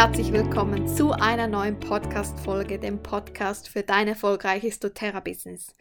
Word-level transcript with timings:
herzlich 0.00 0.32
willkommen 0.32 0.88
zu 0.88 1.12
einer 1.12 1.46
neuen 1.46 1.78
Podcast-Folge, 1.78 2.78
dem 2.78 3.02
Podcast 3.02 3.68
für 3.68 3.82
dein 3.82 4.08
erfolgreiches 4.08 4.80
doTERRA-Business. 4.80 5.74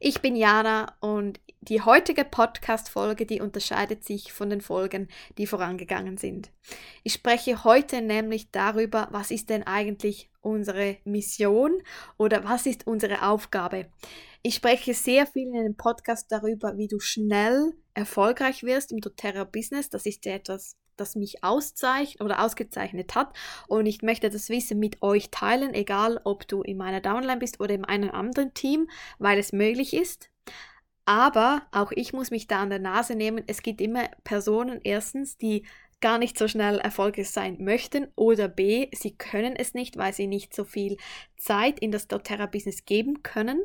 Ich 0.00 0.20
bin 0.20 0.36
Jana 0.36 0.94
und 1.00 1.40
die 1.62 1.80
heutige 1.80 2.26
Podcast-Folge, 2.26 3.24
die 3.24 3.40
unterscheidet 3.40 4.04
sich 4.04 4.34
von 4.34 4.50
den 4.50 4.60
Folgen, 4.60 5.08
die 5.38 5.46
vorangegangen 5.46 6.18
sind. 6.18 6.50
Ich 7.04 7.14
spreche 7.14 7.64
heute 7.64 8.02
nämlich 8.02 8.50
darüber, 8.50 9.08
was 9.12 9.30
ist 9.30 9.48
denn 9.48 9.62
eigentlich 9.62 10.28
unsere 10.42 10.98
Mission 11.04 11.72
oder 12.18 12.44
was 12.44 12.66
ist 12.66 12.86
unsere 12.86 13.26
Aufgabe. 13.26 13.86
Ich 14.42 14.56
spreche 14.56 14.92
sehr 14.92 15.26
viel 15.26 15.48
in 15.48 15.64
dem 15.64 15.74
Podcast 15.74 16.30
darüber, 16.30 16.76
wie 16.76 16.88
du 16.88 17.00
schnell 17.00 17.72
erfolgreich 17.94 18.62
wirst 18.62 18.92
im 18.92 19.00
doTERRA-Business. 19.00 19.88
Das 19.88 20.04
ist 20.04 20.26
ja 20.26 20.34
etwas, 20.34 20.76
das 20.96 21.16
mich 21.16 21.44
auszeichnet 21.44 22.22
oder 22.22 22.42
ausgezeichnet 22.42 23.14
hat. 23.14 23.34
Und 23.68 23.86
ich 23.86 24.02
möchte 24.02 24.30
das 24.30 24.48
Wissen 24.48 24.78
mit 24.78 25.02
euch 25.02 25.30
teilen, 25.30 25.74
egal 25.74 26.20
ob 26.24 26.46
du 26.48 26.62
in 26.62 26.76
meiner 26.76 27.00
Downline 27.00 27.38
bist 27.38 27.60
oder 27.60 27.74
in 27.74 27.84
einem 27.84 28.10
anderen 28.10 28.54
Team, 28.54 28.88
weil 29.18 29.38
es 29.38 29.52
möglich 29.52 29.94
ist. 29.94 30.30
Aber 31.06 31.62
auch 31.70 31.92
ich 31.92 32.12
muss 32.12 32.30
mich 32.30 32.46
da 32.46 32.62
an 32.62 32.70
der 32.70 32.78
Nase 32.78 33.14
nehmen. 33.14 33.44
Es 33.46 33.62
gibt 33.62 33.80
immer 33.80 34.08
Personen, 34.24 34.80
erstens, 34.82 35.36
die 35.36 35.64
gar 36.00 36.18
nicht 36.18 36.38
so 36.38 36.48
schnell 36.48 36.78
erfolgreich 36.78 37.30
sein 37.30 37.56
möchten 37.60 38.08
oder 38.14 38.46
b, 38.46 38.88
sie 38.92 39.16
können 39.16 39.56
es 39.56 39.72
nicht, 39.72 39.96
weil 39.96 40.12
sie 40.12 40.26
nicht 40.26 40.54
so 40.54 40.64
viel 40.64 40.98
Zeit 41.36 41.78
in 41.80 41.92
das 41.92 42.08
doTERRA-Business 42.08 42.84
geben 42.84 43.22
können. 43.22 43.62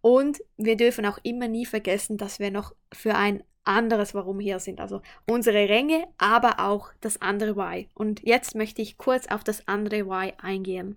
Und 0.00 0.40
wir 0.56 0.76
dürfen 0.76 1.06
auch 1.06 1.18
immer 1.22 1.48
nie 1.48 1.66
vergessen, 1.66 2.16
dass 2.16 2.38
wir 2.38 2.50
noch 2.50 2.74
für 2.92 3.14
ein 3.14 3.42
anderes 3.64 4.14
Warum 4.14 4.40
hier 4.40 4.60
sind. 4.60 4.80
Also 4.80 5.02
unsere 5.28 5.68
Ränge, 5.68 6.06
aber 6.18 6.60
auch 6.60 6.90
das 7.00 7.20
andere 7.20 7.56
Why. 7.56 7.88
Und 7.94 8.22
jetzt 8.22 8.54
möchte 8.54 8.82
ich 8.82 8.98
kurz 8.98 9.26
auf 9.28 9.44
das 9.44 9.66
andere 9.66 10.06
Why 10.06 10.32
eingehen. 10.40 10.96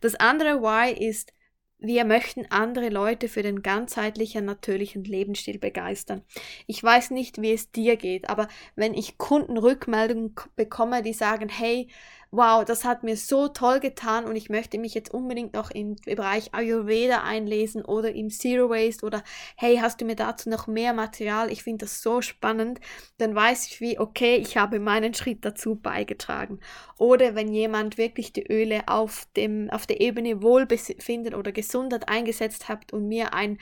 Das 0.00 0.14
andere 0.14 0.60
Why 0.60 0.92
ist, 0.92 1.32
wir 1.80 2.04
möchten 2.04 2.46
andere 2.50 2.88
Leute 2.88 3.28
für 3.28 3.42
den 3.42 3.62
ganzheitlichen, 3.62 4.44
natürlichen 4.44 5.04
Lebensstil 5.04 5.58
begeistern. 5.58 6.22
Ich 6.66 6.82
weiß 6.82 7.12
nicht, 7.12 7.40
wie 7.40 7.52
es 7.52 7.70
dir 7.70 7.96
geht, 7.96 8.28
aber 8.28 8.48
wenn 8.74 8.94
ich 8.94 9.16
Kundenrückmeldungen 9.16 10.34
bekomme, 10.56 11.02
die 11.02 11.12
sagen, 11.12 11.48
hey, 11.48 11.88
wow, 12.30 12.64
das 12.64 12.84
hat 12.84 13.04
mir 13.04 13.16
so 13.16 13.48
toll 13.48 13.80
getan 13.80 14.26
und 14.26 14.36
ich 14.36 14.50
möchte 14.50 14.78
mich 14.78 14.92
jetzt 14.92 15.12
unbedingt 15.14 15.54
noch 15.54 15.70
im 15.70 15.96
Bereich 15.96 16.52
Ayurveda 16.52 17.22
einlesen 17.22 17.82
oder 17.84 18.12
im 18.12 18.28
Zero 18.28 18.68
Waste 18.68 19.06
oder 19.06 19.22
hey, 19.56 19.78
hast 19.78 20.00
du 20.00 20.04
mir 20.04 20.16
dazu 20.16 20.50
noch 20.50 20.66
mehr 20.66 20.92
Material? 20.92 21.50
Ich 21.50 21.62
finde 21.62 21.86
das 21.86 22.02
so 22.02 22.20
spannend. 22.20 22.80
Dann 23.16 23.34
weiß 23.34 23.68
ich 23.68 23.80
wie, 23.80 23.98
okay, 23.98 24.36
ich 24.36 24.58
habe 24.58 24.78
meinen 24.78 25.14
Schritt 25.14 25.44
dazu 25.44 25.76
beigetragen. 25.76 26.60
Oder 26.98 27.34
wenn 27.34 27.52
jemand 27.52 27.96
wirklich 27.96 28.32
die 28.34 28.46
Öle 28.46 28.82
auf 28.88 29.26
dem, 29.36 29.70
auf 29.70 29.86
der 29.86 30.00
Ebene 30.02 30.42
Wohlbefinden 30.42 31.34
oder 31.34 31.52
Gesundheit 31.52 32.08
eingesetzt 32.08 32.68
hat 32.68 32.92
und 32.92 33.08
mir 33.08 33.32
ein 33.32 33.58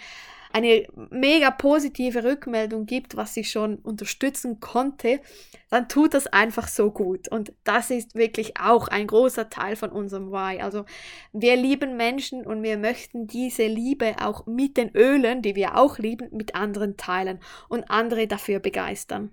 eine 0.57 0.87
mega 1.11 1.51
positive 1.51 2.25
Rückmeldung 2.25 2.87
gibt, 2.87 3.15
was 3.15 3.37
ich 3.37 3.51
schon 3.51 3.77
unterstützen 3.77 4.59
konnte, 4.59 5.21
dann 5.69 5.87
tut 5.87 6.15
das 6.15 6.27
einfach 6.29 6.67
so 6.69 6.91
gut. 6.91 7.29
Und 7.29 7.53
das 7.65 7.91
ist 7.91 8.15
wirklich 8.15 8.59
auch 8.59 8.89
ein 8.89 9.07
großer 9.07 9.51
Teil 9.51 9.77
von 9.77 9.91
unserem 9.91 10.31
Why. 10.31 10.63
Also 10.63 10.87
wir 11.35 11.57
lieben 11.57 11.99
Menschen 11.99 12.47
und 12.47 12.63
wir 12.63 12.79
möchten 12.79 13.27
diese 13.27 13.67
Liebe 13.67 14.17
auch 14.23 14.47
mit 14.47 14.79
den 14.79 14.97
Ölen, 14.97 15.43
die 15.43 15.57
wir 15.57 15.77
auch 15.77 15.99
lieben, 15.99 16.29
mit 16.33 16.55
anderen 16.55 16.97
teilen 16.97 17.39
und 17.69 17.91
andere 17.91 18.27
dafür 18.27 18.59
begeistern. 18.59 19.31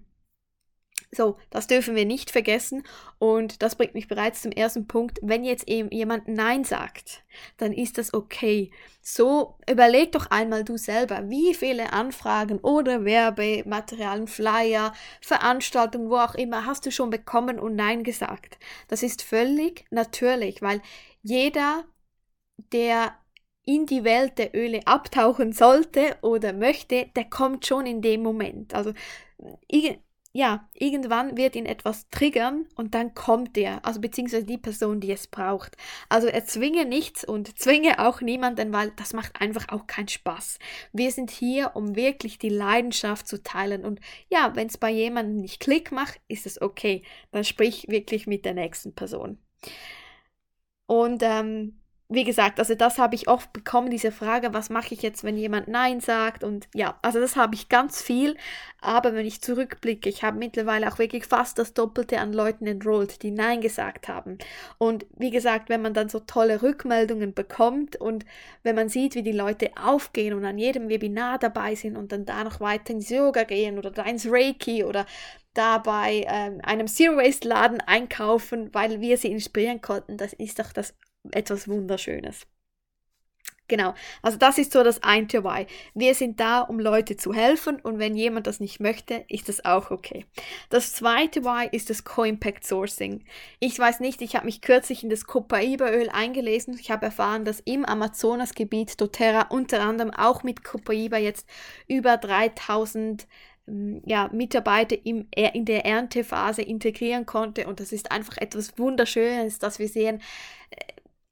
So, 1.16 1.38
das 1.50 1.68
dürfen 1.68 1.96
wir 1.96 2.06
nicht 2.06 2.32
vergessen 2.32 2.84
und 3.20 3.62
das 3.62 3.76
bringt 3.76 3.94
mich 3.94 4.08
bereits 4.08 4.42
zum 4.42 4.52
ersten 4.52 4.88
Punkt. 4.88 5.20
Wenn 5.22 5.44
jetzt 5.44 5.68
eben 5.68 5.92
jemand 5.92 6.28
Nein 6.28 6.64
sagt, 6.64 7.24
dann 7.58 7.72
ist 7.72 7.98
das 7.98 8.14
okay. 8.14 8.72
So, 9.02 9.56
überleg 9.70 10.12
doch 10.12 10.28
einmal 10.32 10.64
du 10.64 10.78
selber, 10.78 11.30
wie 11.30 11.54
viele 11.54 11.94
Anfragen 11.94 12.60
oder 12.60 13.06
Werbematerialien, 13.06 14.28
Flyer, 14.28 14.94
Veranstaltungen, 15.22 16.10
wo 16.10 16.18
auch 16.18 16.36
immer 16.36 16.66
hast 16.66 16.86
du 16.86 16.92
schon 16.92 17.10
bekommen 17.10 17.60
und 17.60 17.76
Nein 17.76 18.04
gesagt. 18.04 18.58
Das 18.88 19.04
ist 19.04 19.22
völlig 19.22 19.86
natürlich, 19.92 20.62
weil 20.62 20.82
jeder, 21.22 21.86
der 22.72 23.16
in 23.66 23.86
die 23.86 24.04
Welt 24.04 24.38
der 24.38 24.56
Öle 24.56 24.82
abtauchen 24.86 25.54
sollte 25.54 26.18
oder 26.22 26.54
möchte, 26.54 27.10
der 27.16 27.26
kommt 27.26 27.66
schon 27.66 27.86
in 27.86 28.02
dem 28.02 28.22
Moment. 28.22 28.74
Also 28.74 28.94
ja, 30.36 30.68
irgendwann 30.74 31.38
wird 31.38 31.56
ihn 31.56 31.68
etwas 31.68 32.10
triggern 32.10 32.66
und 32.76 32.96
dann 32.96 33.14
kommt 33.14 33.56
er, 33.56 33.86
also 33.86 34.02
beziehungsweise 34.02 34.46
die 34.46 34.58
Person, 34.58 35.00
die 35.00 35.12
es 35.12 35.28
braucht. 35.28 35.78
Also 36.10 36.28
erzwinge 36.28 36.86
nichts 36.86 37.24
und 37.24 37.60
zwinge 37.60 38.00
auch 38.00 38.20
niemanden, 38.20 38.74
weil 38.74 38.92
das 38.96 39.14
macht 39.14 39.40
einfach 39.40 39.70
auch 39.70 39.86
keinen 39.86 40.08
Spaß. 40.08 40.58
Wir 40.92 41.12
sind 41.12 41.30
hier, 41.30 41.76
um 41.76 41.96
wirklich 41.96 42.40
die 42.40 42.50
Leidenschaft 42.50 43.28
zu 43.28 43.44
teilen 43.44 43.86
und 43.86 44.00
ja, 44.30 44.56
wenn 44.56 44.68
es 44.68 44.80
bei 44.80 44.90
jemandem 44.90 45.38
nicht 45.38 45.60
Klick 45.60 45.92
macht, 45.92 46.20
ist 46.28 46.48
es 46.48 46.60
okay. 46.60 47.04
Dann 47.32 47.44
sprich 47.44 47.86
wirklich 47.90 48.26
mit 48.26 48.44
der 48.44 48.56
nächsten 48.56 48.96
Person. 48.96 49.38
Und 50.88 51.22
ähm, 51.24 51.83
wie 52.14 52.24
gesagt, 52.24 52.60
also 52.60 52.76
das 52.76 52.98
habe 52.98 53.16
ich 53.16 53.28
oft 53.28 53.52
bekommen, 53.54 53.90
diese 53.90 54.12
Frage, 54.12 54.54
was 54.54 54.70
mache 54.70 54.94
ich 54.94 55.02
jetzt, 55.02 55.24
wenn 55.24 55.38
jemand 55.38 55.68
Nein 55.68 56.00
sagt? 56.00 56.44
Und 56.44 56.68
ja, 56.74 56.98
also 57.02 57.20
das 57.20 57.36
habe 57.36 57.56
ich 57.56 57.70
ganz 57.70 58.02
viel. 58.02 58.36
Aber 58.82 59.14
wenn 59.14 59.26
ich 59.26 59.42
zurückblicke, 59.42 60.10
ich 60.10 60.24
habe 60.24 60.38
mittlerweile 60.38 60.92
auch 60.92 61.00
wirklich 61.00 61.26
fast 61.26 61.58
das 61.58 61.74
Doppelte 61.74 62.20
an 62.20 62.34
Leuten 62.34 62.68
enrollt, 62.68 63.24
die 63.24 63.32
Nein 63.32 63.62
gesagt 63.62 64.08
haben. 64.08 64.38
Und 64.78 65.06
wie 65.18 65.32
gesagt, 65.32 65.70
wenn 65.70 65.82
man 65.82 65.94
dann 65.94 66.10
so 66.10 66.20
tolle 66.20 66.62
Rückmeldungen 66.62 67.34
bekommt 67.34 67.96
und 67.96 68.26
wenn 68.64 68.76
man 68.76 68.90
sieht, 68.90 69.16
wie 69.16 69.24
die 69.24 69.32
Leute 69.32 69.72
aufgehen 69.82 70.34
und 70.34 70.46
an 70.46 70.58
jedem 70.58 70.90
Webinar 70.90 71.40
dabei 71.40 71.76
sind 71.76 71.98
und 71.98 72.12
dann 72.12 72.26
da 72.26 72.44
noch 72.44 72.60
weiter 72.60 72.94
ins 72.94 73.10
Yoga 73.10 73.44
gehen 73.44 73.78
oder 73.78 73.92
da 73.92 74.04
ins 74.04 74.28
Reiki 74.30 74.84
oder 74.84 75.06
da 75.54 75.78
bei 75.78 76.26
ähm, 76.28 76.60
einem 76.64 76.88
Zero 76.88 77.18
Waste 77.18 77.48
Laden 77.48 77.80
einkaufen, 77.82 78.74
weil 78.74 79.02
wir 79.02 79.18
sie 79.18 79.32
inspirieren 79.32 79.82
konnten, 79.82 80.18
das 80.18 80.34
ist 80.34 80.60
doch 80.60 80.74
das 80.74 80.94
etwas 81.32 81.68
Wunderschönes. 81.68 82.46
Genau, 83.70 83.94
also 84.22 84.38
das 84.38 84.58
ist 84.58 84.74
so 84.74 84.84
das 84.84 85.02
eine 85.04 85.28
Why. 85.28 85.66
Wir 85.94 86.16
sind 86.16 86.40
da, 86.42 86.62
um 86.62 86.80
Leute 86.80 87.16
zu 87.16 87.34
helfen 87.34 87.78
und 87.82 87.98
wenn 87.98 88.14
jemand 88.14 88.46
das 88.46 88.60
nicht 88.60 88.82
möchte, 88.82 89.24
ist 89.30 89.48
das 89.48 89.64
auch 89.64 89.90
okay. 89.90 90.26
Das 90.70 90.94
zweite 90.94 91.44
Why 91.44 91.70
ist 91.72 91.90
das 91.90 92.04
Co-Impact 92.04 92.68
Sourcing. 92.68 93.24
Ich 93.60 93.80
weiß 93.80 94.02
nicht, 94.02 94.22
ich 94.22 94.36
habe 94.36 94.46
mich 94.46 94.62
kürzlich 94.62 95.02
in 95.04 95.10
das 95.10 95.26
Copaiba-Öl 95.26 96.10
eingelesen. 96.10 96.78
Ich 96.78 96.92
habe 96.92 97.06
erfahren, 97.06 97.46
dass 97.46 97.62
im 97.62 97.86
Amazonasgebiet 97.86 99.00
doTERRA 99.00 99.48
unter 99.50 99.82
anderem 99.82 100.12
auch 100.12 100.44
mit 100.44 100.66
Copaiba 100.66 101.18
jetzt 101.18 101.48
über 101.88 102.18
3000 102.18 103.28
ähm, 103.66 104.02
ja, 104.06 104.30
Mitarbeiter 104.34 104.98
im, 105.06 105.28
in 105.32 105.64
der 105.64 105.86
Erntephase 105.86 106.62
integrieren 106.62 107.26
konnte 107.26 107.66
und 107.66 107.80
das 107.80 107.94
ist 107.94 108.12
einfach 108.12 108.38
etwas 108.38 108.78
Wunderschönes, 108.78 109.58
dass 109.58 109.80
wir 109.80 109.88
sehen, 109.88 110.22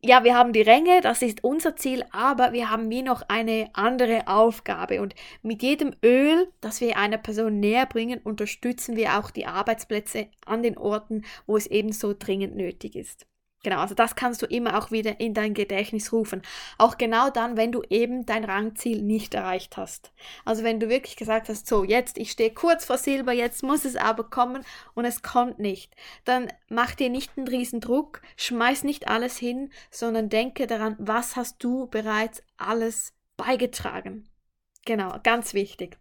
ja, 0.04 0.24
wir 0.24 0.36
haben 0.36 0.52
die 0.52 0.62
Ränge, 0.62 1.02
das 1.02 1.22
ist 1.22 1.44
unser 1.44 1.76
Ziel, 1.76 2.04
aber 2.12 2.54
wir 2.54 2.70
haben 2.72 2.90
wie 2.90 3.04
noch 3.04 3.22
eine 3.28 3.70
andere 3.74 4.28
Aufgabe. 4.28 5.02
Und 5.02 5.14
mit 5.44 5.62
jedem 5.62 5.94
Öl, 6.04 6.52
das 6.60 6.82
wir 6.82 6.98
einer 6.98 7.20
Person 7.20 7.60
näher 7.60 7.86
bringen, 7.86 8.20
unterstützen 8.24 8.96
wir 8.96 9.20
auch 9.20 9.30
die 9.30 9.46
Arbeitsplätze 9.46 10.28
an 10.46 10.64
den 10.64 10.78
Orten, 10.78 11.24
wo 11.46 11.56
es 11.56 11.68
eben 11.68 11.92
so 11.92 12.16
dringend 12.18 12.56
nötig 12.56 12.96
ist. 12.96 13.28
Genau, 13.64 13.78
also 13.78 13.94
das 13.94 14.16
kannst 14.16 14.42
du 14.42 14.48
immer 14.48 14.78
auch 14.80 14.90
wieder 14.90 15.20
in 15.20 15.36
dein 15.36 15.54
Gedächtnis 15.54 16.12
rufen. 16.12 16.42
Auch 16.80 16.98
genau 16.98 17.30
dann, 17.30 17.58
wenn 17.58 17.72
du 17.72 17.84
eben 17.90 18.26
dein 18.26 18.44
Rangziel 18.44 19.04
nicht 19.04 19.36
erreicht 19.36 19.78
hast. 19.78 20.12
Also 20.46 20.64
wenn 20.64 20.80
du 20.80 20.90
wirklich 20.90 21.16
gesagt 21.16 21.48
hast, 21.48 21.68
so 21.68 21.84
jetzt, 21.84 22.18
ich 22.18 22.32
stehe 22.32 22.52
kurz 22.52 22.86
vor 22.86 22.98
Silber, 22.98 23.34
jetzt 23.34 23.62
muss 23.62 23.86
es 23.86 23.96
aber 23.96 24.24
kommen 24.24 24.66
und 24.96 25.06
es 25.06 25.22
kommt 25.22 25.60
nicht, 25.60 25.96
dann 26.26 26.48
mach 26.70 26.96
dir 26.96 27.10
nicht 27.10 27.38
einen 27.38 27.48
riesen 27.48 27.82
Druck, 27.82 28.24
schmeiß 28.36 28.84
nicht 28.84 29.08
alles 29.08 29.38
hin, 29.38 29.70
sondern 29.92 30.30
denke 30.30 30.66
daran, 30.66 30.96
was 30.98 31.36
hast 31.36 31.64
du 31.64 31.86
bereits 31.86 32.42
alles 32.58 33.14
beigetragen. 33.38 34.28
Genau, 34.86 35.20
ganz 35.22 35.54
wichtig. 35.54 36.00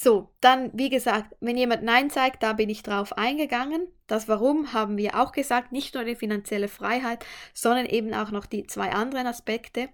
So, 0.00 0.32
dann, 0.40 0.70
wie 0.74 0.90
gesagt, 0.90 1.34
wenn 1.40 1.56
jemand 1.56 1.82
Nein 1.82 2.08
sagt, 2.08 2.44
da 2.44 2.52
bin 2.52 2.68
ich 2.68 2.84
drauf 2.84 3.18
eingegangen. 3.18 3.88
Das 4.06 4.28
Warum 4.28 4.72
haben 4.72 4.96
wir 4.96 5.20
auch 5.20 5.32
gesagt, 5.32 5.72
nicht 5.72 5.96
nur 5.96 6.04
die 6.04 6.14
finanzielle 6.14 6.68
Freiheit, 6.68 7.26
sondern 7.52 7.84
eben 7.84 8.14
auch 8.14 8.30
noch 8.30 8.46
die 8.46 8.64
zwei 8.68 8.92
anderen 8.92 9.26
Aspekte. 9.26 9.88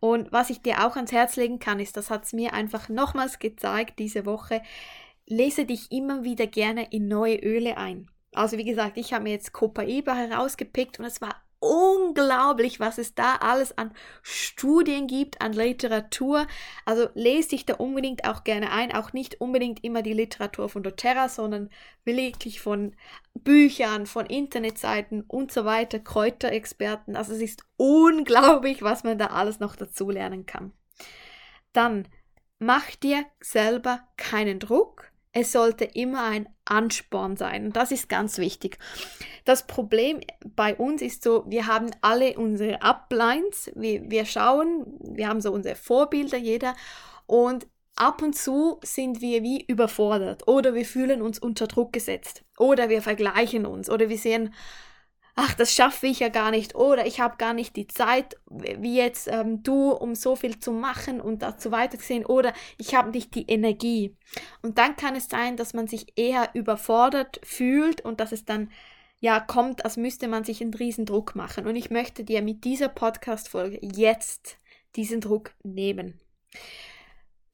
Und 0.00 0.32
was 0.32 0.48
ich 0.48 0.62
dir 0.62 0.86
auch 0.86 0.96
ans 0.96 1.12
Herz 1.12 1.36
legen 1.36 1.58
kann, 1.58 1.78
ist, 1.78 1.98
das 1.98 2.08
hat 2.08 2.24
es 2.24 2.32
mir 2.32 2.54
einfach 2.54 2.88
nochmals 2.88 3.38
gezeigt 3.38 3.98
diese 3.98 4.24
Woche, 4.24 4.62
lese 5.26 5.66
dich 5.66 5.92
immer 5.92 6.24
wieder 6.24 6.46
gerne 6.46 6.90
in 6.90 7.06
neue 7.06 7.36
Öle 7.36 7.76
ein. 7.76 8.10
Also 8.32 8.56
wie 8.56 8.64
gesagt, 8.64 8.96
ich 8.96 9.12
habe 9.12 9.24
mir 9.24 9.32
jetzt 9.32 9.52
Copaiba 9.52 10.14
herausgepickt 10.14 10.98
und 10.98 11.04
es 11.04 11.20
war 11.20 11.43
unglaublich, 11.64 12.78
was 12.78 12.98
es 12.98 13.14
da 13.14 13.36
alles 13.36 13.76
an 13.78 13.92
Studien 14.22 15.06
gibt, 15.06 15.40
an 15.40 15.52
Literatur. 15.52 16.46
Also 16.84 17.08
lese 17.14 17.50
dich 17.50 17.64
da 17.64 17.74
unbedingt 17.74 18.24
auch 18.28 18.44
gerne 18.44 18.70
ein, 18.70 18.94
auch 18.94 19.12
nicht 19.12 19.40
unbedingt 19.40 19.82
immer 19.82 20.02
die 20.02 20.12
Literatur 20.12 20.68
von 20.68 20.82
doTERRA, 20.82 21.28
sondern 21.28 21.70
wirklich 22.04 22.60
von 22.60 22.94
Büchern, 23.32 24.06
von 24.06 24.26
Internetseiten 24.26 25.22
und 25.22 25.50
so 25.50 25.64
weiter, 25.64 25.98
Kräuterexperten. 25.98 27.16
Also 27.16 27.32
es 27.32 27.40
ist 27.40 27.64
unglaublich, 27.76 28.82
was 28.82 29.02
man 29.02 29.18
da 29.18 29.28
alles 29.28 29.58
noch 29.58 29.74
dazu 29.74 30.10
lernen 30.10 30.44
kann. 30.44 30.72
Dann 31.72 32.06
mach 32.58 32.90
dir 32.96 33.24
selber 33.40 34.06
keinen 34.16 34.60
Druck 34.60 35.10
es 35.34 35.50
sollte 35.50 35.84
immer 35.84 36.22
ein 36.24 36.48
Ansporn 36.64 37.36
sein. 37.36 37.72
Das 37.72 37.90
ist 37.90 38.08
ganz 38.08 38.38
wichtig. 38.38 38.78
Das 39.44 39.66
Problem 39.66 40.20
bei 40.54 40.76
uns 40.76 41.02
ist 41.02 41.24
so, 41.24 41.44
wir 41.48 41.66
haben 41.66 41.90
alle 42.00 42.38
unsere 42.38 42.80
Uplines, 42.80 43.70
wir, 43.74 44.08
wir 44.08 44.24
schauen, 44.26 44.86
wir 45.00 45.28
haben 45.28 45.40
so 45.40 45.52
unsere 45.52 45.74
Vorbilder, 45.74 46.38
jeder. 46.38 46.76
Und 47.26 47.66
ab 47.96 48.22
und 48.22 48.36
zu 48.36 48.78
sind 48.82 49.20
wir 49.20 49.42
wie 49.42 49.64
überfordert 49.64 50.46
oder 50.46 50.74
wir 50.74 50.84
fühlen 50.84 51.20
uns 51.20 51.40
unter 51.40 51.66
Druck 51.66 51.92
gesetzt 51.92 52.44
oder 52.56 52.88
wir 52.88 53.02
vergleichen 53.02 53.66
uns 53.66 53.90
oder 53.90 54.08
wir 54.08 54.18
sehen, 54.18 54.54
ach, 55.34 55.54
das 55.54 55.72
schaffe 55.72 56.06
ich 56.06 56.20
ja 56.20 56.28
gar 56.28 56.50
nicht 56.50 56.74
oder 56.74 57.06
ich 57.06 57.20
habe 57.20 57.36
gar 57.36 57.54
nicht 57.54 57.76
die 57.76 57.86
Zeit, 57.86 58.36
wie 58.46 58.96
jetzt 58.96 59.28
ähm, 59.28 59.62
du, 59.62 59.90
um 59.90 60.14
so 60.14 60.36
viel 60.36 60.60
zu 60.60 60.72
machen 60.72 61.20
und 61.20 61.42
dazu 61.42 61.72
weiterzusehen 61.72 62.24
oder 62.24 62.52
ich 62.78 62.94
habe 62.94 63.10
nicht 63.10 63.34
die 63.34 63.46
Energie. 63.48 64.16
Und 64.62 64.78
dann 64.78 64.96
kann 64.96 65.16
es 65.16 65.28
sein, 65.28 65.56
dass 65.56 65.74
man 65.74 65.88
sich 65.88 66.16
eher 66.16 66.50
überfordert 66.54 67.40
fühlt 67.42 68.00
und 68.00 68.20
dass 68.20 68.32
es 68.32 68.44
dann 68.44 68.70
ja 69.20 69.40
kommt, 69.40 69.84
als 69.84 69.96
müsste 69.96 70.28
man 70.28 70.44
sich 70.44 70.60
einen 70.60 70.74
riesen 70.74 71.06
Druck 71.06 71.34
machen. 71.34 71.66
Und 71.66 71.76
ich 71.76 71.90
möchte 71.90 72.24
dir 72.24 72.42
mit 72.42 72.64
dieser 72.64 72.88
Podcast-Folge 72.88 73.78
jetzt 73.82 74.58
diesen 74.96 75.20
Druck 75.20 75.52
nehmen. 75.62 76.20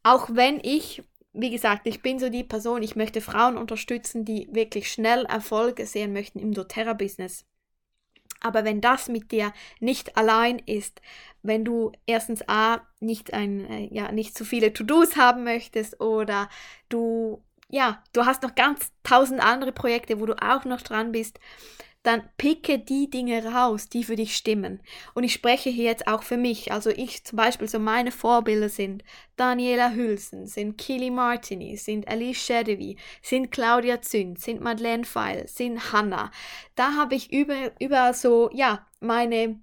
Auch 0.02 0.28
wenn 0.32 0.60
ich 0.62 1.02
wie 1.32 1.50
gesagt, 1.50 1.86
ich 1.86 2.02
bin 2.02 2.18
so 2.18 2.28
die 2.28 2.42
Person, 2.42 2.82
ich 2.82 2.96
möchte 2.96 3.20
Frauen 3.20 3.56
unterstützen, 3.56 4.24
die 4.24 4.48
wirklich 4.50 4.90
schnell 4.90 5.24
Erfolge 5.26 5.86
sehen 5.86 6.12
möchten 6.12 6.40
im 6.40 6.52
doTERRA-Business. 6.52 7.44
Aber 8.40 8.64
wenn 8.64 8.80
das 8.80 9.08
mit 9.08 9.32
dir 9.32 9.52
nicht 9.78 10.16
allein 10.16 10.58
ist, 10.58 11.00
wenn 11.42 11.64
du 11.64 11.92
erstens 12.06 12.46
A 12.48 12.80
nicht 13.00 13.32
ein, 13.32 13.68
äh, 13.70 13.88
ja, 13.92 14.12
nicht 14.12 14.36
zu 14.36 14.44
viele 14.44 14.72
To-Dos 14.72 15.16
haben 15.16 15.44
möchtest 15.44 16.00
oder 16.00 16.48
du, 16.88 17.42
ja, 17.68 18.02
du 18.12 18.26
hast 18.26 18.42
noch 18.42 18.54
ganz 18.54 18.92
tausend 19.02 19.40
andere 19.40 19.72
Projekte, 19.72 20.20
wo 20.20 20.26
du 20.26 20.34
auch 20.42 20.64
noch 20.64 20.82
dran 20.82 21.12
bist, 21.12 21.38
dann 22.02 22.22
picke 22.38 22.78
die 22.78 23.10
Dinge 23.10 23.44
raus, 23.44 23.88
die 23.88 24.04
für 24.04 24.16
dich 24.16 24.34
stimmen. 24.34 24.80
Und 25.14 25.24
ich 25.24 25.34
spreche 25.34 25.68
hier 25.68 25.84
jetzt 25.84 26.06
auch 26.06 26.22
für 26.22 26.38
mich. 26.38 26.72
Also 26.72 26.90
ich 26.90 27.24
zum 27.24 27.36
Beispiel, 27.36 27.68
so 27.68 27.78
meine 27.78 28.10
Vorbilder 28.10 28.70
sind 28.70 29.04
Daniela 29.36 29.92
Hülsen, 29.92 30.46
sind 30.46 30.78
Kili 30.78 31.10
Martini, 31.10 31.76
sind 31.76 32.08
Alice 32.08 32.38
Shadowy, 32.38 32.96
sind 33.22 33.50
Claudia 33.50 34.00
Zünd, 34.00 34.40
sind 34.40 34.62
Madeleine 34.62 35.04
Feil, 35.04 35.46
sind 35.46 35.92
Hannah. 35.92 36.30
Da 36.74 36.94
habe 36.94 37.14
ich 37.14 37.32
über, 37.32 37.72
überall 37.78 38.14
so, 38.14 38.50
ja, 38.52 38.86
meine 39.00 39.60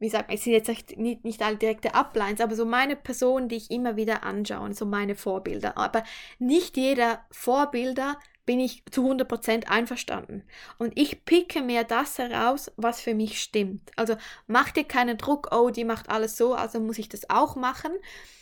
wie 0.00 0.10
sagt 0.10 0.28
man, 0.28 0.36
es 0.36 0.44
sind 0.44 0.52
jetzt 0.52 0.98
nicht, 0.98 1.24
nicht 1.24 1.42
alle 1.42 1.56
direkte 1.56 1.94
Uplines, 1.94 2.40
aber 2.40 2.54
so 2.56 2.66
meine 2.66 2.94
Personen, 2.94 3.48
die 3.48 3.56
ich 3.56 3.70
immer 3.70 3.96
wieder 3.96 4.22
anschaue, 4.22 4.74
so 4.74 4.84
meine 4.84 5.14
Vorbilder. 5.14 5.78
Aber 5.78 6.02
nicht 6.38 6.76
jeder 6.76 7.24
Vorbilder 7.30 8.18
bin 8.46 8.60
ich 8.60 8.82
zu 8.90 9.10
100% 9.10 9.66
einverstanden. 9.66 10.42
Und 10.78 10.92
ich 10.96 11.24
picke 11.24 11.62
mir 11.62 11.84
das 11.84 12.18
heraus, 12.18 12.70
was 12.76 13.00
für 13.00 13.14
mich 13.14 13.40
stimmt. 13.40 13.90
Also 13.96 14.16
mach 14.46 14.70
dir 14.70 14.84
keinen 14.84 15.18
Druck, 15.18 15.48
oh, 15.52 15.70
die 15.70 15.84
macht 15.84 16.10
alles 16.10 16.36
so, 16.36 16.54
also 16.54 16.80
muss 16.80 16.98
ich 16.98 17.08
das 17.08 17.30
auch 17.30 17.56
machen, 17.56 17.92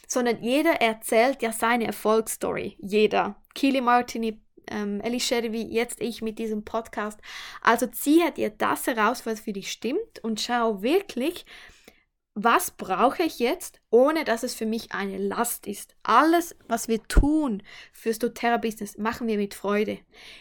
sondern 0.07 0.43
jeder 0.43 0.81
erzählt 0.81 1.43
ja 1.43 1.53
seine 1.53 1.87
Erfolgsstory. 1.87 2.77
Jeder. 2.81 3.37
Kili 3.55 3.81
Martini, 3.81 4.41
ähm, 4.71 5.01
Ellie 5.01 5.21
wie 5.53 5.73
jetzt 5.73 6.01
ich 6.01 6.23
mit 6.23 6.39
diesem 6.39 6.65
Podcast. 6.65 7.21
Also 7.63 7.87
ziehe 7.87 8.31
dir 8.33 8.51
das 8.51 8.87
heraus, 8.87 9.27
was 9.27 9.41
für 9.41 9.53
dich 9.53 9.71
stimmt 9.71 10.23
und 10.23 10.41
schau 10.41 10.83
wirklich, 10.83 11.47
was 12.35 12.71
brauche 12.71 13.23
ich 13.23 13.39
jetzt, 13.39 13.81
ohne 13.91 14.25
dass 14.25 14.43
es 14.43 14.55
für 14.55 14.67
mich 14.67 14.93
eine 14.93 15.19
Last 15.19 15.67
ist. 15.67 15.95
Alles, 16.03 16.57
was 16.67 16.89
wir 16.89 17.03
tun 17.05 17.63
fürs 17.93 18.19
doTERRA-Business, 18.19 18.97
machen 18.97 19.27
wir 19.27 19.37
mit 19.37 19.55
Freude. 19.55 19.99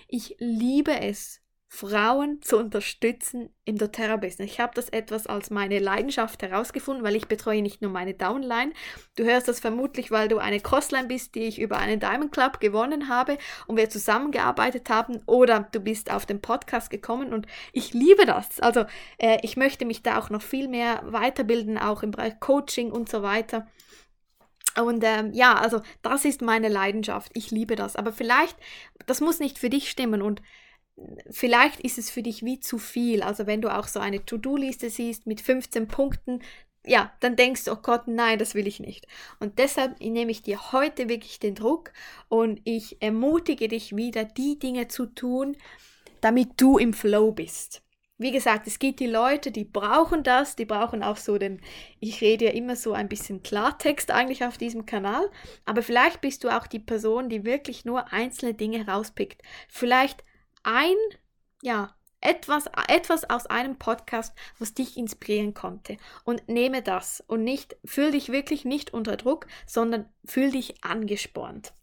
Ich 0.08 0.36
liebe 0.40 1.00
es, 1.02 1.41
Frauen 1.74 2.42
zu 2.42 2.58
unterstützen 2.58 3.50
im 3.64 3.78
doTERRA-Business. 3.78 4.52
Ich 4.52 4.60
habe 4.60 4.74
das 4.76 4.90
etwas 4.90 5.26
als 5.26 5.50
meine 5.52 5.80
Leidenschaft 5.80 6.44
herausgefunden, 6.44 7.02
weil 7.02 7.16
ich 7.16 7.30
betreue 7.30 7.62
nicht 7.62 7.82
nur 7.82 7.90
meine 7.90 8.14
Downline. 8.14 8.74
Du 9.16 9.24
hörst 9.24 9.48
das 9.48 9.62
vermutlich, 9.62 10.12
weil 10.12 10.28
du 10.28 10.38
eine 10.38 10.60
Crossline 10.60 11.08
bist, 11.08 11.34
die 11.34 11.44
ich 11.44 11.62
über 11.62 11.78
einen 11.78 12.02
Diamond 12.02 12.34
Club 12.34 12.60
gewonnen 12.60 13.08
habe 13.08 13.38
und 13.68 13.78
wir 13.78 13.90
zusammengearbeitet 13.90 14.90
haben 14.90 15.22
oder 15.28 15.70
du 15.72 15.80
bist 15.80 16.12
auf 16.12 16.26
den 16.26 16.42
Podcast 16.42 16.90
gekommen 16.90 17.32
und 17.32 17.48
ich 17.72 17.94
liebe 17.94 18.26
das. 18.26 18.60
Also 18.60 18.84
äh, 19.18 19.38
ich 19.42 19.56
möchte 19.56 19.86
mich 19.86 20.04
da 20.04 20.20
auch 20.20 20.30
noch 20.30 20.42
viel 20.42 20.68
mehr 20.68 21.02
weiterbilden, 21.06 21.78
auch 21.78 22.04
im 22.04 22.12
Bereich 22.12 22.38
Coaching 22.42 22.92
und 22.92 23.08
so 23.08 23.24
weiter. 23.24 23.66
Und 24.78 25.06
ähm, 25.06 25.32
ja, 25.32 25.56
also 25.56 25.82
das 26.02 26.26
ist 26.26 26.42
meine 26.42 26.68
Leidenschaft. 26.68 27.32
Ich 27.34 27.50
liebe 27.50 27.78
das. 27.78 27.96
Aber 27.96 28.12
vielleicht, 28.12 28.58
das 29.06 29.22
muss 29.22 29.40
nicht 29.40 29.58
für 29.58 29.70
dich 29.70 29.90
stimmen 29.90 30.22
und 30.22 30.42
vielleicht 31.30 31.80
ist 31.82 31.98
es 31.98 32.10
für 32.10 32.24
dich 32.24 32.44
wie 32.44 32.60
zu 32.60 32.78
viel. 32.78 33.24
Also 33.24 33.48
wenn 33.48 33.62
du 33.62 33.70
auch 33.76 33.88
so 33.88 34.00
eine 34.00 34.26
To-Do-Liste 34.26 34.90
siehst 34.90 35.26
mit 35.28 35.42
15 35.42 35.88
Punkten, 35.88 36.42
ja, 36.86 37.12
dann 37.20 37.36
denkst 37.36 37.66
du, 37.66 37.74
oh 37.74 37.80
Gott, 37.82 38.08
nein, 38.08 38.40
das 38.40 38.56
will 38.56 38.68
ich 38.68 38.80
nicht. 38.80 39.08
Und 39.40 39.60
deshalb 39.60 40.00
nehme 40.00 40.32
ich 40.32 40.42
dir 40.42 40.72
heute 40.72 41.10
wirklich 41.10 41.40
den 41.40 41.56
Druck 41.56 41.92
und 42.28 42.60
ich 42.64 43.02
ermutige 43.02 43.68
dich 43.68 43.96
wieder, 43.96 44.26
die 44.26 44.58
Dinge 44.58 44.88
zu 44.88 45.06
tun, 45.06 45.56
damit 46.22 46.50
du 46.58 46.78
im 46.78 46.94
Flow 46.94 47.32
bist. 47.32 47.84
Wie 48.18 48.32
gesagt, 48.32 48.68
es 48.68 48.78
gibt 48.78 49.00
die 49.00 49.08
Leute, 49.08 49.50
die 49.50 49.64
brauchen 49.64 50.22
das, 50.22 50.56
die 50.56 50.66
brauchen 50.66 51.02
auch 51.02 51.18
so 51.18 51.40
den, 51.40 51.60
ich 52.00 52.22
rede 52.22 52.46
ja 52.46 52.52
immer 52.52 52.76
so 52.76 52.94
ein 52.94 53.10
bisschen 53.10 53.42
Klartext 53.42 54.12
eigentlich 54.12 54.46
auf 54.46 54.60
diesem 54.60 54.86
Kanal, 54.86 55.28
aber 55.66 55.82
vielleicht 55.82 56.22
bist 56.22 56.44
du 56.44 56.50
auch 56.50 56.68
die 56.68 56.78
Person, 56.78 57.30
die 57.30 57.46
wirklich 57.46 57.84
nur 57.84 58.14
einzelne 58.14 58.54
Dinge 58.54 58.86
rauspickt. 58.88 59.42
Vielleicht 59.68 60.24
ein, 60.64 60.96
ja, 61.62 61.96
etwas, 62.22 62.66
etwas 62.88 63.30
aus 63.30 63.48
einem 63.48 63.78
Podcast, 63.78 64.34
was 64.60 64.74
dich 64.74 64.96
inspirieren 64.96 65.54
konnte. 65.54 65.98
Und 66.24 66.48
nehme 66.48 66.82
das 66.82 67.24
und 67.28 67.44
nicht, 67.44 67.76
fühl 67.84 68.12
dich 68.12 68.32
wirklich 68.32 68.64
nicht 68.64 68.94
unter 68.94 69.18
Druck, 69.18 69.48
sondern 69.66 70.08
fühl 70.24 70.52
dich 70.52 70.84
angespornt. 70.84 71.74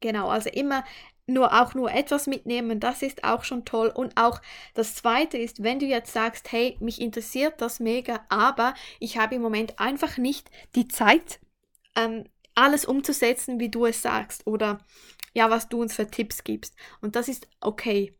Genau, 0.00 0.28
also 0.28 0.48
immer 0.48 0.84
nur 1.26 1.52
auch 1.52 1.74
nur 1.74 1.92
etwas 1.92 2.26
mitnehmen, 2.26 2.80
das 2.80 3.02
ist 3.02 3.22
auch 3.22 3.44
schon 3.44 3.64
toll. 3.64 3.92
Und 3.94 4.16
auch 4.16 4.40
das 4.74 4.96
zweite 4.96 5.38
ist, 5.38 5.62
wenn 5.62 5.78
du 5.78 5.86
jetzt 5.86 6.12
sagst, 6.12 6.50
hey, 6.50 6.76
mich 6.80 7.00
interessiert 7.00 7.60
das 7.60 7.80
mega, 7.80 8.24
aber 8.28 8.74
ich 8.98 9.18
habe 9.18 9.36
im 9.36 9.42
Moment 9.42 9.78
einfach 9.78 10.18
nicht 10.18 10.50
die 10.74 10.88
Zeit, 10.88 11.38
ähm, 11.94 12.24
alles 12.54 12.84
umzusetzen, 12.84 13.60
wie 13.60 13.70
du 13.70 13.86
es 13.86 14.02
sagst. 14.02 14.46
Oder 14.46 14.80
ja, 15.34 15.50
was 15.50 15.68
du 15.68 15.80
uns 15.80 15.94
für 15.94 16.06
Tipps 16.06 16.44
gibst. 16.44 16.74
Und 17.00 17.16
das 17.16 17.28
ist 17.28 17.48
okay. 17.60 18.14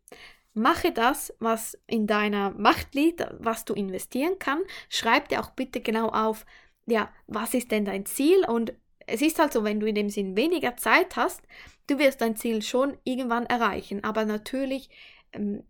Mache 0.53 0.91
das, 0.91 1.33
was 1.39 1.77
in 1.87 2.05
deiner 2.05 2.51
Macht 2.51 2.93
liegt, 2.93 3.25
was 3.39 3.65
du 3.65 3.73
investieren 3.73 4.35
kannst. 4.39 4.67
Schreib 4.89 5.29
dir 5.29 5.41
auch 5.41 5.51
bitte 5.51 5.81
genau 5.81 6.09
auf, 6.09 6.45
ja, 6.85 7.11
was 7.27 7.53
ist 7.53 7.71
denn 7.71 7.85
dein 7.85 8.05
Ziel? 8.05 8.45
Und 8.47 8.73
es 9.07 9.21
ist 9.21 9.39
halt 9.39 9.53
so, 9.53 9.63
wenn 9.63 9.79
du 9.79 9.87
in 9.87 9.95
dem 9.95 10.09
Sinn 10.09 10.35
weniger 10.35 10.77
Zeit 10.77 11.15
hast, 11.15 11.41
du 11.87 11.97
wirst 11.97 12.21
dein 12.21 12.35
Ziel 12.35 12.61
schon 12.61 12.97
irgendwann 13.03 13.45
erreichen. 13.45 14.03
Aber 14.03 14.25
natürlich, 14.25 14.89
ähm, 15.31 15.63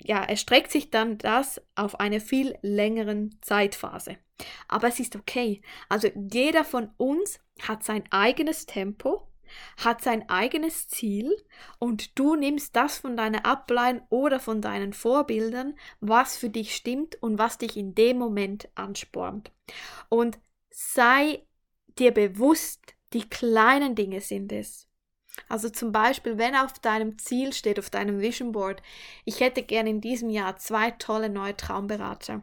ja, 0.00 0.22
erstreckt 0.22 0.70
sich 0.70 0.90
dann 0.90 1.16
das 1.18 1.62
auf 1.74 1.98
eine 2.00 2.20
viel 2.20 2.58
längeren 2.60 3.38
Zeitphase. 3.40 4.18
Aber 4.68 4.88
es 4.88 5.00
ist 5.00 5.16
okay. 5.16 5.62
Also 5.88 6.08
jeder 6.14 6.64
von 6.64 6.90
uns 6.96 7.40
hat 7.62 7.84
sein 7.84 8.04
eigenes 8.10 8.66
Tempo 8.66 9.28
hat 9.76 10.02
sein 10.02 10.28
eigenes 10.28 10.88
Ziel 10.88 11.34
und 11.78 12.18
du 12.18 12.34
nimmst 12.34 12.74
das 12.76 12.98
von 12.98 13.16
deiner 13.16 13.44
Upline 13.46 14.06
oder 14.10 14.40
von 14.40 14.60
deinen 14.60 14.92
Vorbildern, 14.92 15.74
was 16.00 16.36
für 16.36 16.48
dich 16.48 16.74
stimmt 16.74 17.22
und 17.22 17.38
was 17.38 17.58
dich 17.58 17.76
in 17.76 17.94
dem 17.94 18.18
Moment 18.18 18.68
anspornt. 18.74 19.50
Und 20.08 20.38
sei 20.70 21.46
dir 21.98 22.12
bewusst, 22.12 22.94
die 23.12 23.28
kleinen 23.28 23.94
Dinge 23.94 24.20
sind 24.20 24.52
es. 24.52 24.88
Also 25.48 25.68
zum 25.68 25.92
Beispiel, 25.92 26.38
wenn 26.38 26.54
auf 26.54 26.78
deinem 26.78 27.18
Ziel 27.18 27.52
steht, 27.52 27.78
auf 27.78 27.90
deinem 27.90 28.20
Vision 28.20 28.52
Board, 28.52 28.82
ich 29.24 29.40
hätte 29.40 29.62
gerne 29.62 29.90
in 29.90 30.00
diesem 30.00 30.30
Jahr 30.30 30.56
zwei 30.56 30.92
tolle 30.92 31.28
neue 31.28 31.56
Traumberater, 31.56 32.42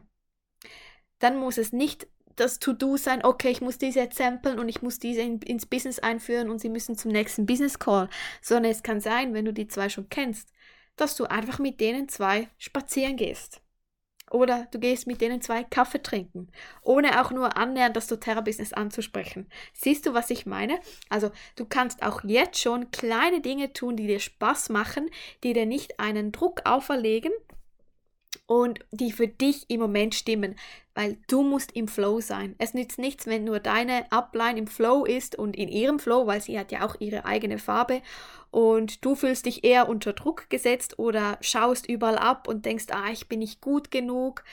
dann 1.18 1.38
muss 1.38 1.56
es 1.56 1.72
nicht 1.72 2.06
das 2.36 2.58
To-Do 2.58 2.96
sein, 2.96 3.24
okay, 3.24 3.50
ich 3.50 3.60
muss 3.60 3.78
diese 3.78 4.00
jetzt 4.00 4.16
samplen 4.16 4.58
und 4.58 4.68
ich 4.68 4.82
muss 4.82 4.98
diese 4.98 5.20
in, 5.22 5.40
ins 5.42 5.66
Business 5.66 5.98
einführen 5.98 6.50
und 6.50 6.60
sie 6.60 6.68
müssen 6.68 6.96
zum 6.96 7.12
nächsten 7.12 7.46
Business 7.46 7.78
Call. 7.78 8.08
Sondern 8.40 8.70
es 8.70 8.82
kann 8.82 9.00
sein, 9.00 9.34
wenn 9.34 9.44
du 9.44 9.52
die 9.52 9.68
zwei 9.68 9.88
schon 9.88 10.08
kennst, 10.08 10.52
dass 10.96 11.16
du 11.16 11.24
einfach 11.24 11.58
mit 11.58 11.80
denen 11.80 12.08
zwei 12.08 12.48
spazieren 12.58 13.16
gehst. 13.16 13.62
Oder 14.30 14.66
du 14.70 14.78
gehst 14.78 15.06
mit 15.06 15.20
denen 15.20 15.42
zwei 15.42 15.62
Kaffee 15.62 16.02
trinken, 16.02 16.48
ohne 16.80 17.20
auch 17.20 17.32
nur 17.32 17.58
annähernd 17.58 17.96
das 17.96 18.06
doTERRA-Business 18.06 18.72
anzusprechen. 18.72 19.46
Siehst 19.74 20.06
du, 20.06 20.14
was 20.14 20.30
ich 20.30 20.46
meine? 20.46 20.80
Also 21.10 21.30
du 21.56 21.66
kannst 21.66 22.02
auch 22.02 22.24
jetzt 22.24 22.58
schon 22.58 22.90
kleine 22.90 23.42
Dinge 23.42 23.74
tun, 23.74 23.94
die 23.94 24.06
dir 24.06 24.20
Spaß 24.20 24.70
machen, 24.70 25.10
die 25.44 25.52
dir 25.52 25.66
nicht 25.66 26.00
einen 26.00 26.32
Druck 26.32 26.62
auferlegen, 26.64 27.30
und 28.46 28.80
die 28.90 29.12
für 29.12 29.28
dich 29.28 29.64
im 29.68 29.80
Moment 29.80 30.14
stimmen, 30.14 30.56
weil 30.94 31.16
du 31.28 31.42
musst 31.42 31.72
im 31.72 31.88
Flow 31.88 32.20
sein. 32.20 32.54
Es 32.58 32.74
nützt 32.74 32.98
nichts, 32.98 33.26
wenn 33.26 33.44
nur 33.44 33.60
deine 33.60 34.10
Upline 34.10 34.58
im 34.58 34.66
Flow 34.66 35.04
ist 35.04 35.36
und 35.36 35.56
in 35.56 35.68
ihrem 35.68 35.98
Flow, 35.98 36.26
weil 36.26 36.40
sie 36.40 36.58
hat 36.58 36.70
ja 36.70 36.84
auch 36.86 36.96
ihre 36.98 37.24
eigene 37.24 37.58
Farbe. 37.58 38.02
Und 38.50 39.04
du 39.04 39.14
fühlst 39.14 39.46
dich 39.46 39.64
eher 39.64 39.88
unter 39.88 40.12
Druck 40.12 40.50
gesetzt 40.50 40.98
oder 40.98 41.38
schaust 41.40 41.88
überall 41.88 42.18
ab 42.18 42.46
und 42.46 42.66
denkst, 42.66 42.86
ah, 42.90 43.10
ich 43.10 43.28
bin 43.28 43.38
nicht 43.38 43.62
gut 43.62 43.90
genug, 43.90 44.44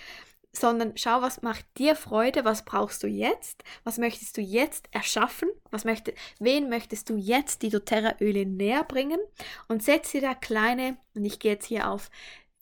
sondern 0.52 0.94
schau, 0.96 1.22
was 1.22 1.42
macht 1.42 1.66
dir 1.78 1.96
Freude, 1.96 2.44
was 2.44 2.66
brauchst 2.66 3.04
du 3.04 3.08
jetzt, 3.08 3.64
was 3.84 3.98
möchtest 3.98 4.38
du 4.38 4.42
jetzt 4.42 4.88
erschaffen, 4.92 5.50
was 5.70 5.86
möchte, 5.86 6.14
wen 6.40 6.70
möchtest 6.70 7.10
du 7.10 7.18
jetzt 7.18 7.62
die 7.62 7.70
doTERRA 7.70 8.16
Öle 8.20 8.46
näher 8.46 8.84
bringen? 8.84 9.20
Und 9.68 9.84
setze 9.84 10.20
dir 10.20 10.30
da 10.30 10.34
kleine, 10.34 10.98
und 11.14 11.26
ich 11.26 11.40
gehe 11.40 11.52
jetzt 11.52 11.68
hier 11.68 11.90
auf 11.90 12.10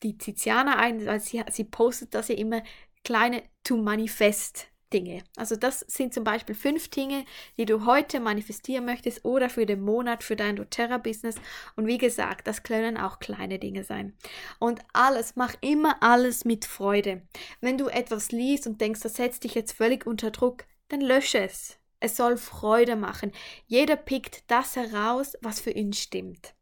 die 0.03 0.17
Tiziana 0.17 0.77
ein, 0.77 1.05
weil 1.05 1.19
sie, 1.19 1.43
sie 1.49 1.63
postet 1.63 2.13
das 2.13 2.27
ja 2.27 2.35
immer 2.35 2.61
kleine 3.03 3.43
to 3.63 3.77
manifest 3.77 4.67
Dinge. 4.93 5.23
Also 5.35 5.55
das 5.55 5.81
sind 5.81 6.13
zum 6.13 6.23
Beispiel 6.23 6.55
fünf 6.55 6.89
Dinge, 6.89 7.25
die 7.57 7.65
du 7.65 7.85
heute 7.85 8.19
manifestieren 8.19 8.85
möchtest 8.85 9.25
oder 9.25 9.49
für 9.49 9.65
den 9.65 9.81
Monat 9.81 10.23
für 10.23 10.35
dein 10.35 10.55
doTERRA-Business. 10.55 11.35
Und 11.75 11.87
wie 11.87 11.97
gesagt, 11.97 12.47
das 12.47 12.63
können 12.63 12.97
auch 12.97 13.19
kleine 13.19 13.59
Dinge 13.59 13.83
sein. 13.83 14.15
Und 14.59 14.81
alles, 14.93 15.35
mach 15.35 15.55
immer 15.61 16.01
alles 16.01 16.45
mit 16.45 16.65
Freude. 16.65 17.21
Wenn 17.59 17.77
du 17.77 17.87
etwas 17.87 18.31
liest 18.31 18.67
und 18.67 18.79
denkst, 18.79 19.01
das 19.01 19.15
setzt 19.15 19.43
dich 19.43 19.55
jetzt 19.55 19.73
völlig 19.73 20.05
unter 20.05 20.31
Druck, 20.31 20.65
dann 20.89 21.01
lösche 21.01 21.39
es. 21.39 21.77
Es 21.99 22.15
soll 22.15 22.37
Freude 22.37 22.95
machen. 22.95 23.31
Jeder 23.65 23.95
pickt 23.95 24.43
das 24.47 24.75
heraus, 24.75 25.35
was 25.41 25.59
für 25.59 25.71
ihn 25.71 25.93
stimmt. 25.93 26.53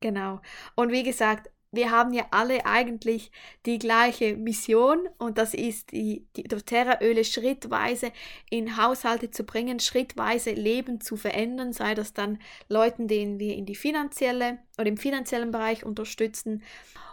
Genau. 0.00 0.40
Und 0.74 0.90
wie 0.90 1.04
gesagt, 1.04 1.51
wir 1.72 1.90
haben 1.90 2.12
ja 2.12 2.26
alle 2.30 2.66
eigentlich 2.66 3.32
die 3.64 3.78
gleiche 3.78 4.36
Mission 4.36 5.08
und 5.18 5.38
das 5.38 5.54
ist 5.54 5.90
die, 5.92 6.26
die 6.36 6.44
doTERRA-Öle 6.44 7.24
schrittweise 7.24 8.12
in 8.50 8.76
Haushalte 8.76 9.30
zu 9.30 9.44
bringen, 9.44 9.80
schrittweise 9.80 10.52
Leben 10.52 11.00
zu 11.00 11.16
verändern, 11.16 11.72
sei 11.72 11.94
das 11.94 12.12
dann 12.12 12.38
Leuten, 12.68 13.08
denen 13.08 13.38
wir 13.38 13.56
in 13.56 13.64
die 13.64 13.74
finanzielle 13.74 14.58
oder 14.78 14.88
im 14.88 14.98
finanziellen 14.98 15.50
Bereich 15.50 15.84
unterstützen 15.84 16.62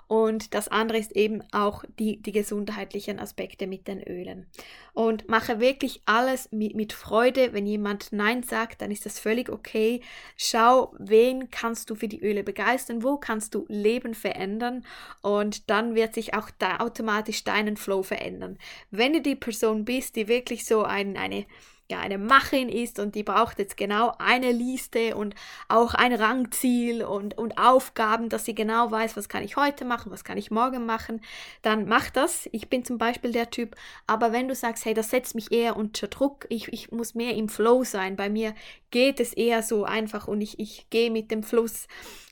und 0.09 0.55
das 0.55 0.69
andere 0.69 0.97
ist 0.97 1.15
eben 1.15 1.43
auch 1.51 1.83
die, 1.99 2.19
die 2.19 2.31
gesundheitlichen 2.31 3.19
Aspekte 3.19 3.67
mit 3.67 3.87
den 3.87 4.01
Ölen. 4.01 4.47
Und 4.93 5.29
mache 5.29 5.59
wirklich 5.59 6.01
alles 6.05 6.51
mit, 6.51 6.75
mit 6.75 6.93
Freude. 6.93 7.53
Wenn 7.53 7.67
jemand 7.67 8.11
Nein 8.11 8.41
sagt, 8.41 8.81
dann 8.81 8.89
ist 8.89 9.05
das 9.05 9.19
völlig 9.19 9.49
okay. 9.49 10.01
Schau, 10.35 10.95
wen 10.97 11.51
kannst 11.51 11.91
du 11.91 11.95
für 11.95 12.07
die 12.07 12.23
Öle 12.23 12.43
begeistern, 12.43 13.03
wo 13.03 13.17
kannst 13.17 13.53
du 13.53 13.65
Leben 13.67 14.15
verändern 14.15 14.83
und 15.21 15.69
dann 15.69 15.93
wird 15.93 16.15
sich 16.15 16.33
auch 16.33 16.49
da 16.57 16.77
automatisch 16.79 17.43
deinen 17.43 17.77
Flow 17.77 18.01
verändern. 18.01 18.57
Wenn 18.89 19.13
du 19.13 19.21
die 19.21 19.35
Person 19.35 19.85
bist, 19.85 20.15
die 20.15 20.27
wirklich 20.27 20.65
so 20.65 20.81
ein, 20.81 21.17
eine 21.17 21.45
ja, 21.91 21.99
eine 21.99 22.19
Machin 22.19 22.69
ist 22.69 22.99
und 22.99 23.15
die 23.15 23.23
braucht 23.23 23.57
jetzt 23.57 23.75
genau 23.75 24.13
eine 24.19 24.51
Liste 24.51 25.15
und 25.15 25.33
auch 25.67 25.95
ein 25.95 26.13
Rangziel 26.13 27.03
und, 27.03 27.35
und 27.37 27.57
Aufgaben, 27.57 28.29
dass 28.29 28.45
sie 28.45 28.53
genau 28.53 28.91
weiß, 28.91 29.17
was 29.17 29.27
kann 29.27 29.43
ich 29.43 29.57
heute 29.57 29.85
machen, 29.85 30.11
was 30.11 30.23
kann 30.23 30.37
ich 30.37 30.51
morgen 30.51 30.85
machen, 30.85 31.21
dann 31.63 31.87
mach 31.87 32.11
das. 32.11 32.47
Ich 32.51 32.69
bin 32.69 32.85
zum 32.85 32.99
Beispiel 32.99 33.31
der 33.31 33.49
Typ, 33.49 33.75
aber 34.05 34.31
wenn 34.31 34.47
du 34.47 34.53
sagst, 34.53 34.85
hey, 34.85 34.93
das 34.93 35.09
setzt 35.09 35.33
mich 35.33 35.51
eher 35.51 35.77
unter 35.77 36.07
Druck, 36.07 36.45
ich, 36.49 36.71
ich 36.71 36.91
muss 36.91 37.15
mehr 37.15 37.35
im 37.35 37.49
Flow 37.49 37.83
sein, 37.83 38.15
bei 38.15 38.29
mir 38.29 38.53
geht 38.91 39.19
es 39.19 39.33
eher 39.33 39.63
so 39.63 39.83
einfach 39.83 40.27
und 40.27 40.41
ich, 40.41 40.59
ich 40.59 40.89
gehe 40.91 41.09
mit 41.09 41.31
dem 41.31 41.41
Fluss 41.41 41.87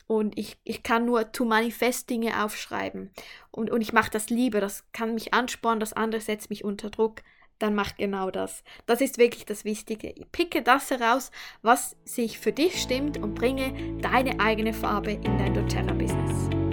und 0.06 0.38
ich, 0.38 0.56
ich 0.62 0.84
kann 0.84 1.04
nur 1.04 1.32
to 1.32 1.44
manifest 1.44 2.08
Dinge 2.08 2.44
aufschreiben. 2.44 3.10
Und, 3.50 3.70
und 3.70 3.80
ich 3.80 3.92
mache 3.92 4.10
das 4.10 4.30
lieber, 4.30 4.60
das 4.60 4.84
kann 4.92 5.14
mich 5.14 5.34
anspornen, 5.34 5.80
das 5.80 5.92
andere 5.92 6.20
setzt 6.20 6.48
mich 6.48 6.64
unter 6.64 6.90
Druck 6.90 7.22
dann 7.58 7.74
mach 7.74 7.96
genau 7.96 8.30
das. 8.30 8.62
Das 8.86 9.00
ist 9.00 9.18
wirklich 9.18 9.44
das 9.46 9.64
Wichtige. 9.64 10.14
Picke 10.32 10.62
das 10.62 10.90
heraus, 10.90 11.30
was 11.62 11.96
sich 12.04 12.38
für 12.38 12.52
dich 12.52 12.80
stimmt 12.80 13.18
und 13.18 13.34
bringe 13.34 13.98
deine 14.00 14.40
eigene 14.40 14.72
Farbe 14.72 15.12
in 15.12 15.38
dein 15.38 15.54
doTERRA-Business. 15.54 16.67